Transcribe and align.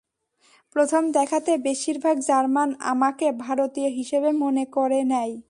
প্রথম 0.75 1.03
দেখাতে 1.11 1.51
বেশির 1.57 1.97
ভাগ 1.99 2.17
জার্মান 2.21 2.69
আমাকে 2.85 3.27
ভারতীয় 3.41 3.89
হিসেবে 3.89 4.29
মনে 4.41 4.63
করে 4.75 4.99
নেয়। 5.05 5.35